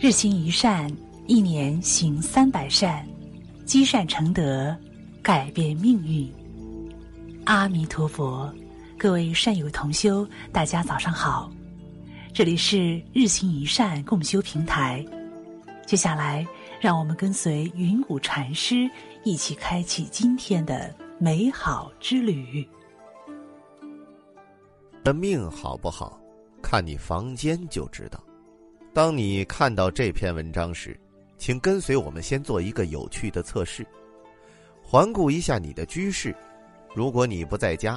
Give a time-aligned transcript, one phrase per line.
[0.00, 0.88] 日行一善，
[1.26, 3.04] 一年行三百善，
[3.64, 4.76] 积善成德，
[5.20, 6.32] 改变命运。
[7.46, 8.48] 阿弥陀佛，
[8.96, 11.50] 各位善友同修，大家早上好，
[12.32, 15.04] 这里是日行一善共修平台。
[15.84, 16.46] 接下来，
[16.80, 18.88] 让我们跟随云谷禅师
[19.24, 22.64] 一起开启今天的美好之旅。
[25.02, 26.20] 的命好不好，
[26.62, 28.22] 看你房间就知道。
[28.98, 30.98] 当你看到这篇文章时，
[31.36, 33.86] 请跟随我们先做一个有趣的测试。
[34.82, 36.34] 环顾一下你的居室，
[36.96, 37.96] 如果你不在家，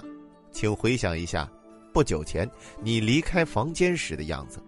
[0.52, 1.52] 请回想一下
[1.92, 2.48] 不久前
[2.84, 4.62] 你离开房间时的样子。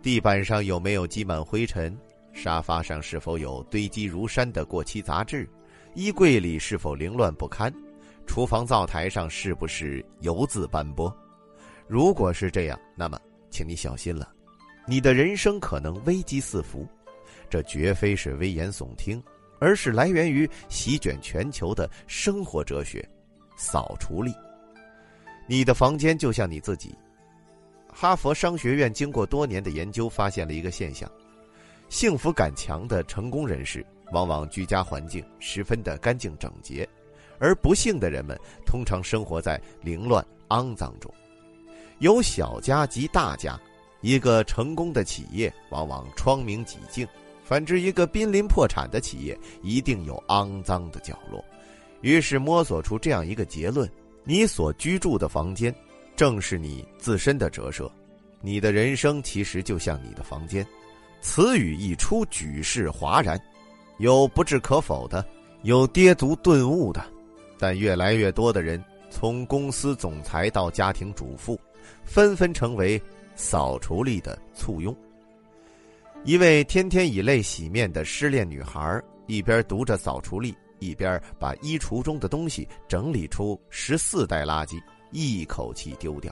[0.00, 1.94] 地板上有没有积满灰尘？
[2.32, 5.46] 沙发上是否有堆积如山的过期杂志？
[5.92, 7.70] 衣柜里是否凌乱不堪？
[8.26, 11.14] 厨房灶台上是不是油渍斑驳？
[11.86, 13.20] 如果是这样，那么
[13.50, 14.26] 请你小心了。
[14.86, 16.86] 你的人生可能危机四伏，
[17.48, 19.22] 这绝非是危言耸听，
[19.60, 23.06] 而是来源于席卷全球的生活哲学——
[23.56, 24.34] 扫除力。
[25.46, 26.94] 你的房间就像你自己。
[27.92, 31.10] 哈佛商学院经过多年的研究，发现了一个现象：
[31.88, 36.88] 幸福感强的成功人士，往往居家环境十分的干净整洁，
[37.38, 41.12] 而不幸的人们通常生活在凌乱肮脏中。
[41.98, 43.60] 有小家及大家。
[44.00, 47.06] 一个成功的企业往往窗明几净，
[47.44, 51.44] 反之，一个濒临破产的企业一定有肮脏的角落。
[52.00, 53.86] 于是摸索出这样一个结论：
[54.24, 55.74] 你所居住的房间，
[56.16, 57.90] 正是你自身的折射。
[58.40, 60.66] 你的人生其实就像你的房间。
[61.20, 63.38] 此语一出，举世哗然，
[63.98, 65.22] 有不置可否的，
[65.62, 67.04] 有跌足顿悟的，
[67.58, 71.60] 但越来越多的人，从公司总裁到家庭主妇，
[72.02, 72.98] 纷纷成为。
[73.40, 74.94] 扫除力的簇拥。
[76.24, 84.78] 一位天天以泪洗面的失恋女孩，一边读着扫除力，一边把衣橱中的东西整理出十四袋垃圾，
[85.10, 86.30] 一口气丢掉。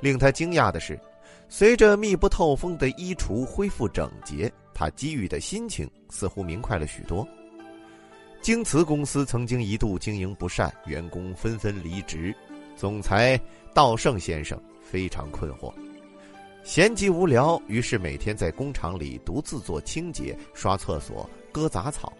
[0.00, 1.00] 令她惊讶的是，
[1.48, 7.26] 随着密不透风的衣橱恢复整洁，她给予的心情似乎明快了许多。
[8.42, 12.36] 京瓷公司曾经一度经营不善，员工纷纷离职，
[12.76, 13.40] 总裁
[13.72, 15.72] 道盛先生非常困惑。
[16.64, 22.12] 闲极无聊，于是每天在工厂里独自做清洁、刷厕所、割杂草。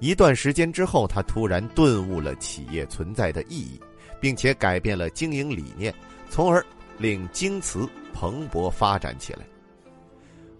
[0.00, 3.80] 一段时间之后，他突然顿悟了企业存在的意义，
[4.20, 5.94] 并且改变了经营理念，
[6.30, 6.64] 从而
[6.98, 9.40] 令京瓷蓬勃发展起来。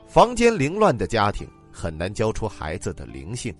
[0.06, 3.54] 房间凌乱的家庭很难教出孩子的灵性。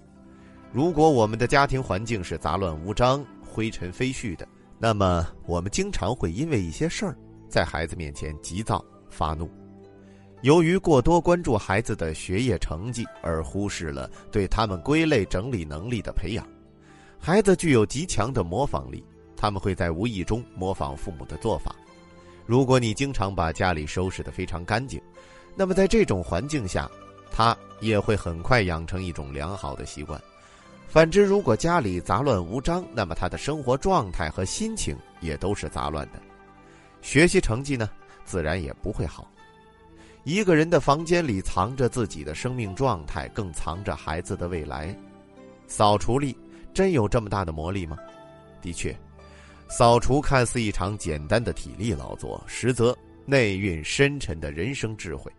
[0.73, 4.47] 如果我们的家庭环境是杂乱无章、灰尘飞絮的，
[4.79, 7.17] 那么我们经常会因为一些事儿，
[7.49, 8.85] 在孩子面前急躁。
[9.09, 9.51] 发怒，
[10.43, 16.47] 由于过多关注孩子的学业成绩，而忽视了对他们归类整理能力的培养。
[17.19, 19.05] 孩子具有极强的模仿力，
[19.37, 21.75] 他们会在无意中模仿父母的做法。
[22.45, 25.01] 如果你经常把家里收拾得非常干净，
[25.57, 26.89] 那么在这种环境下，
[27.31, 30.21] 他也会很快养成一种良好的习惯。
[30.87, 36.21] 反之，如果家里杂乱无章，那么他的生活状态和心情也都是杂乱的。
[37.03, 37.91] 学习成绩呢？
[38.27, 39.31] 自然也不会好。
[40.25, 44.93] 一个人的房间里藏着自己的生命状态，更藏着孩子的未来。
[45.69, 46.37] 扫除力
[46.75, 47.97] 真有这么大的魔力吗？
[48.61, 48.95] 的确，
[49.69, 55.31] 扫除看似一场简单的体力劳作，实则内蕴深沉的人生智慧。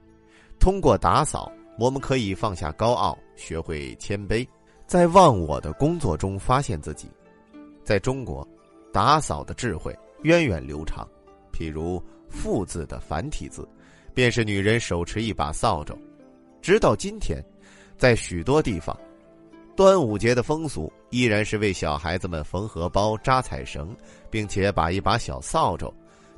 [0.57, 4.47] 通过打扫，我们可以放下高傲，学会谦卑，
[4.85, 7.09] 在忘我的工作中发现自己。
[7.83, 8.47] 在中国，
[8.93, 9.93] 打扫的智慧
[10.23, 11.05] 源远流长，
[11.51, 12.01] 譬如。
[12.29, 13.67] 父字的繁体字，
[14.13, 15.97] 便是女人手持一把扫帚。
[16.61, 17.43] 直到今天，
[17.97, 18.97] 在许多地方，
[19.75, 23.95] 端午节的风俗依然是为小孩子们缝荷包、扎彩绳，
[24.29, 25.93] 并且把一把小扫帚，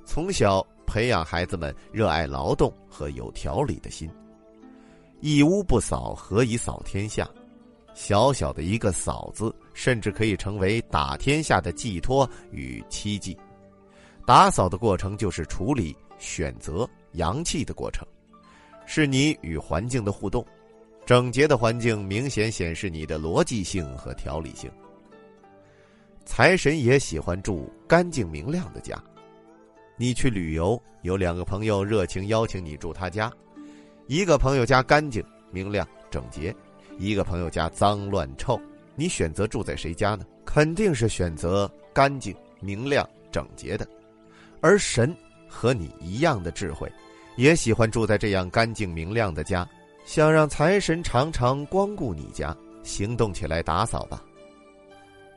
[0.06, 4.10] 从小培养孩子们热爱劳动和有条理的心。
[5.22, 7.28] 一屋不扫，何以扫天下？
[7.96, 13.38] 小小的一个“扫”字，甚至可以成为打天下的寄托与期冀。
[14.30, 18.08] 打扫的过程就是处理、选择阳气的过程，
[18.86, 20.46] 是你与环境的互动。
[21.04, 24.70] 整洁的环境明显显示你的逻辑性和条理性。
[26.26, 29.04] 财神爷喜欢住干净明亮的家。
[29.98, 33.34] 你去旅游，有两个朋友热情邀请你住他家，
[34.06, 36.56] 一个朋友家干净明亮整洁，
[37.00, 38.62] 一个朋友家脏乱臭。
[38.94, 40.24] 你选择住在谁家呢？
[40.46, 43.90] 肯定是选择干净明亮整洁的。
[44.62, 45.16] 而神
[45.48, 46.92] 和你一样的智慧，
[47.36, 49.68] 也喜欢住在这样干净明亮的家。
[50.06, 54.24] 想让财神常常光顾你家，行动起来打扫吧。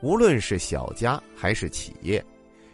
[0.01, 2.25] 无论是小家还是企业，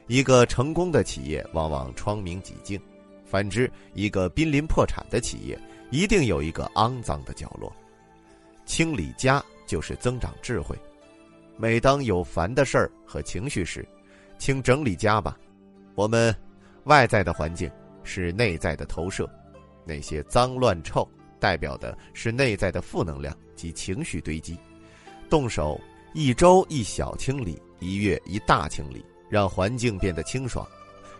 [0.07, 2.79] 一个成功的企业往往窗明几净；
[3.25, 5.59] 反之，一个濒临破产的企业
[5.91, 7.75] 一定有一个肮脏的角落。
[8.65, 10.79] 清理家就是增长智慧。
[11.57, 13.85] 每当有烦的事儿和情绪时，
[14.39, 15.37] 请整理家吧。
[15.99, 16.33] 我们
[16.85, 17.69] 外在的环境
[18.05, 19.29] 是内在的投射，
[19.85, 21.05] 那些脏乱臭
[21.41, 24.57] 代表的是内在的负能量及情绪堆积。
[25.29, 25.77] 动手
[26.15, 30.65] 一周一小清理，一月一大清理，让环境变得清爽，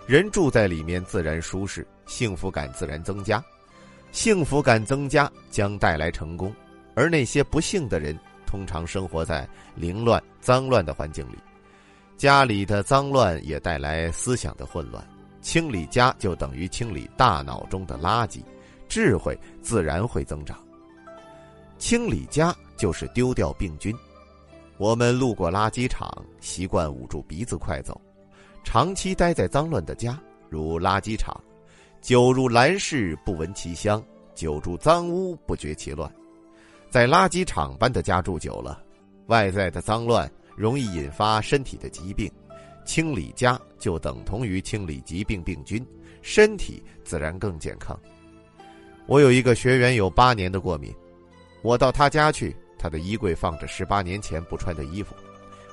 [0.07, 3.45] 人住在里面自然舒适，幸福感自然增加。
[4.13, 6.55] 幸福感增加将带来成功，
[6.95, 8.17] 而那些不幸的人。
[8.47, 11.37] 通常生活在凌乱、脏乱的环境里，
[12.19, 15.03] 家里的脏乱也带来思想的混乱。
[15.41, 18.43] 清理家就等于清理大脑中的垃圾，
[18.89, 20.59] 智慧自然会增长。
[21.79, 23.95] 清理家就是丢掉病菌。
[24.79, 26.11] 我们路过垃圾场，
[26.41, 27.99] 习惯捂住鼻子快走，
[28.65, 30.21] 长期待在脏乱的家，
[30.51, 31.41] 如垃圾场，
[32.01, 34.03] 久入兰室不闻其香，
[34.35, 36.13] 久住脏屋不觉其乱。
[36.91, 38.83] 在垃圾场般的家住久了，
[39.27, 42.31] 外在的脏乱容易引发身体的疾病。
[42.85, 45.87] 清理家就等同于清理疾病病菌，
[46.23, 47.99] 身体自然更健康。
[49.07, 50.93] 我有一个学员有八年的过敏，
[51.63, 55.15] 我到他家去，他的衣柜放着十八年前不穿的衣服，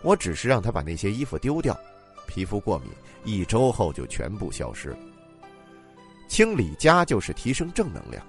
[0.04, 1.78] 我只是让他把那些衣服丢掉，
[2.28, 2.90] 皮肤过敏
[3.24, 4.98] 一周后就全部消失了。
[6.28, 8.22] 清理家就是提升正能量。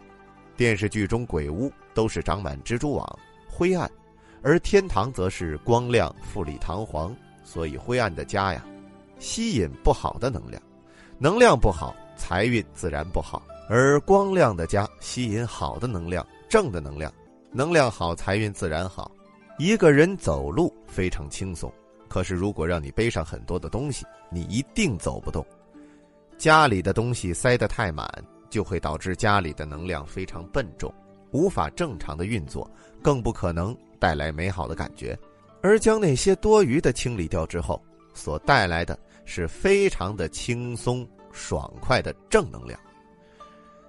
[0.57, 3.19] 电视剧中鬼屋都是长满蜘蛛网，
[3.49, 3.89] 灰暗；
[4.47, 7.13] 而天堂则是光亮、富丽堂皇。
[7.43, 8.65] 所以灰暗的家呀，
[9.19, 10.63] 吸引不好的能量，
[11.19, 17.13] 能量不好，财运自然不好；而光亮的家吸引好的能量，正的能量，
[17.51, 19.11] 能量好，财运自然好。
[19.59, 21.73] 一个人走路非常轻松，
[22.09, 25.45] 可是如果让你背上很多的东西，你一定走不动。
[26.39, 28.09] 家里的东西塞得太满。
[28.49, 30.91] 就会导致家里的能量非常笨重，
[31.33, 32.71] 无法正常的运作，
[33.03, 35.19] 更不可能带来美好的感觉。
[35.63, 37.83] 而将那些多余的清理掉之后，
[38.15, 42.79] 所带来的是非常的轻松爽快的正能量。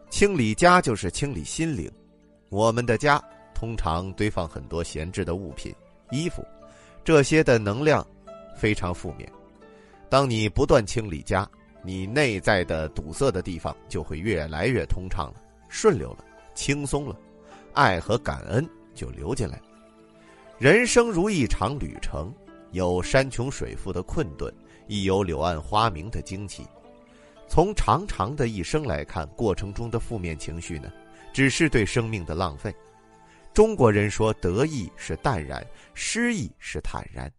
[0.10, 1.92] 清理家就是清理心灵。
[2.50, 3.22] 我们的家
[3.54, 5.74] 通常堆放很多闲置的物品、
[6.12, 6.44] 衣服，
[7.04, 8.06] 这些的能量
[8.58, 9.32] 非常负面。
[10.10, 11.48] 当你不断清理家。
[11.84, 15.36] 你内在的堵塞的地方就会越来越通畅了，
[15.70, 17.16] 顺溜了，轻松了，
[17.74, 19.67] 爱和感恩就流进来了。
[20.60, 22.34] 人生如一场旅程，
[22.72, 24.52] 有山穷水复的困顿，
[24.88, 26.66] 亦有柳暗花明的惊奇。
[27.48, 30.92] 从长长的一生来看，过程中的负面情绪呢，
[31.32, 32.74] 只是对生命的浪费。
[33.54, 35.64] 中国人说，得意是淡然，
[35.94, 37.32] 失意是坦然，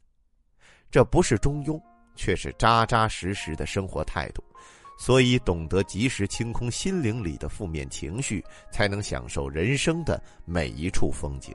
[0.91, 1.81] 这不是中庸。
[2.15, 4.43] 却是扎扎实实的生活态度，
[4.99, 11.55] 所以懂得及时清空心灵里的负面情绪，才能享受人生的每一处风景。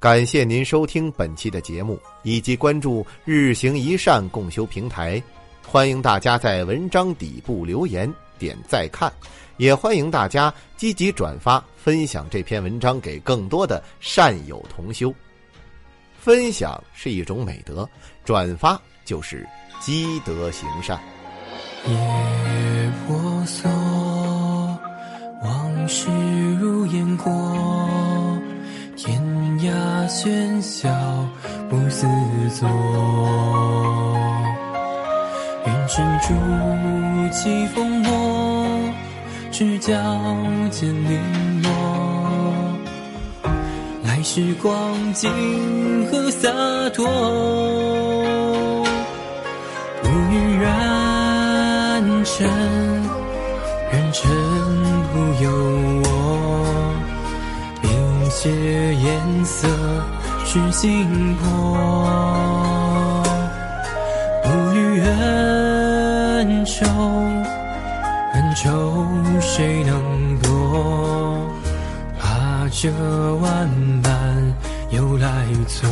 [0.00, 5.20] 感谢您收听本期的节目，以及关注日行一善共修平台。
[5.66, 8.08] 欢迎大家在文章底部留言
[8.38, 9.12] 点再看，
[9.56, 15.12] 也欢迎大家积极转发分享这篇文章给更多的善友同修。
[16.16, 17.88] 分享是一种美德，
[18.24, 19.44] 转发就是。
[19.80, 20.96] 积德行善。
[21.86, 23.68] 夜婆娑，
[25.42, 26.08] 往事
[26.60, 27.30] 如烟过，
[28.96, 29.27] 天
[29.60, 30.88] 涯喧嚣
[31.68, 32.06] 不思
[32.50, 32.68] 索。
[35.66, 36.34] 云深处
[37.32, 38.12] 起风波，
[39.50, 39.92] 赤脚
[40.70, 41.70] 见零落。
[44.04, 45.30] 来时光景
[46.10, 46.48] 何洒
[46.94, 47.06] 脱？
[50.60, 52.46] 染尘，
[53.90, 54.30] 染尘
[55.12, 55.50] 不由
[56.04, 56.06] 我，
[58.40, 59.66] 冰雪颜色
[60.44, 63.24] 是心魄。
[64.44, 66.86] 不语恩仇，
[68.34, 69.08] 恩仇
[69.40, 71.50] 谁能夺？
[72.20, 72.88] 怕这
[73.40, 73.68] 万
[74.02, 74.54] 般
[74.90, 75.88] 又来错。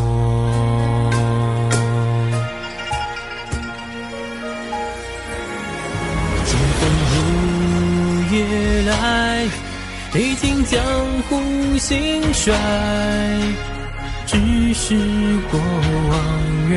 [8.87, 9.49] 来，
[10.15, 10.83] 历经江
[11.29, 12.55] 湖兴衰，
[14.27, 14.39] 只
[14.73, 14.97] 是
[15.51, 16.75] 过往人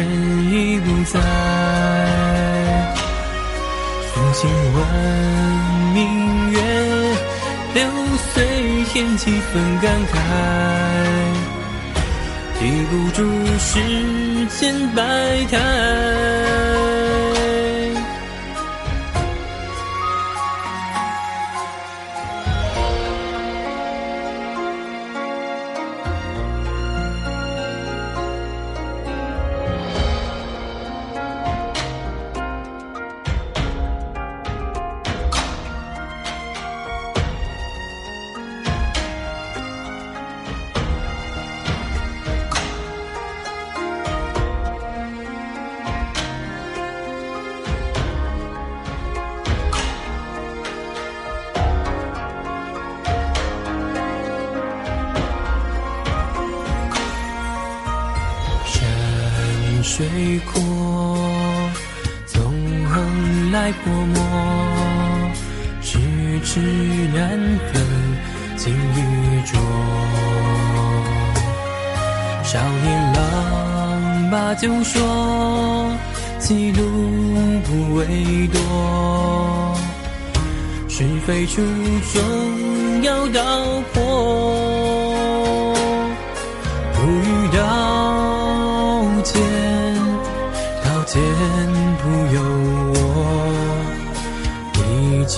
[0.52, 1.20] 已不在。
[4.14, 4.78] 风情问
[5.94, 6.60] 明月，
[7.76, 7.84] 流
[8.34, 8.46] 岁
[8.92, 10.16] 添几分感慨，
[12.60, 13.18] 抵不住
[13.58, 13.80] 世
[14.60, 15.02] 间百
[15.50, 15.58] 态。
[63.72, 64.18] 泼墨，
[65.82, 65.98] 咫
[66.44, 66.60] 尺
[67.14, 67.40] 难
[67.72, 67.82] 分
[68.58, 69.60] 金与浊。
[72.44, 75.00] 少年郎把酒说，
[76.40, 76.82] 几路
[77.64, 78.60] 不为多。
[80.88, 81.62] 是非曲
[82.12, 83.42] 终要道
[83.94, 84.00] 破，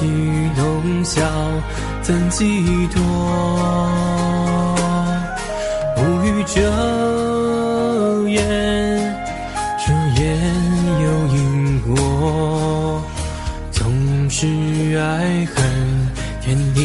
[0.02, 0.08] 一曲
[0.58, 1.22] 浓笑
[2.02, 3.00] 怎寄托？
[5.96, 6.60] 不语遮
[8.28, 8.44] 掩，
[9.78, 10.24] 遮掩
[11.04, 13.04] 有因果。
[13.72, 13.84] 总
[14.30, 14.48] 是
[14.98, 15.64] 爱恨
[16.42, 16.82] 天地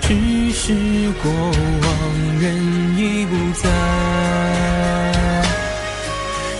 [0.00, 0.72] 只是
[1.22, 1.90] 过往
[2.40, 2.46] 人
[2.96, 3.68] 已不在。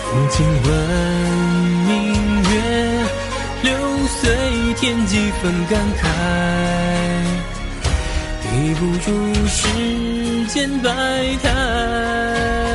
[0.05, 0.67] 抚琴问
[1.87, 1.93] 明
[2.43, 2.51] 月，
[3.63, 3.67] 流
[4.07, 4.19] 岁
[4.75, 6.03] 添几分感慨，
[8.43, 9.07] 抵不住
[9.47, 9.57] 世
[10.47, 10.89] 间百
[11.43, 12.68] 态。